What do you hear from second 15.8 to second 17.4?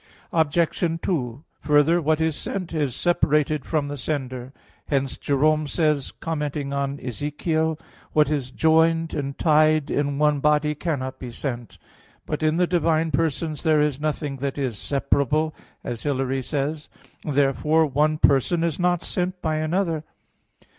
as Hilary says (De Trin. vii).